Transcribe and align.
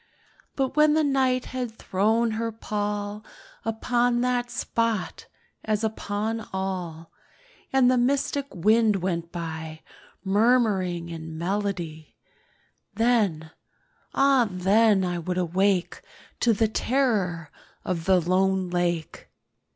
But 0.55 0.75
when 0.75 0.95
the 0.95 1.03
Night 1.03 1.45
had 1.53 1.77
thrown 1.77 2.31
her 2.31 2.51
pall 2.51 3.23
Upon 3.63 4.21
that 4.21 4.49
spot, 4.49 5.27
as 5.63 5.83
upon 5.83 6.47
all, 6.51 7.11
And 7.71 7.91
the 7.91 7.99
mystic 7.99 8.47
wind 8.49 8.95
went 8.95 9.31
by 9.31 9.83
Murmuring 10.23 11.09
in 11.09 11.37
melody— 11.37 12.15
Then—ah 12.95 14.47
then 14.49 15.05
I 15.05 15.19
would 15.19 15.37
awake 15.37 16.01
To 16.39 16.51
the 16.51 16.67
terror 16.67 17.51
of 17.85 18.05
the 18.05 18.19
lone 18.19 18.71
lake. 18.71 19.29